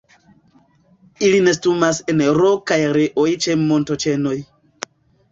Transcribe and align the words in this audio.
Ili 1.25 1.41
nestumas 1.47 1.99
en 2.13 2.23
rokaj 2.37 2.77
areoj 2.85 3.25
ĉe 3.47 3.57
montoĉenoj. 3.65 4.33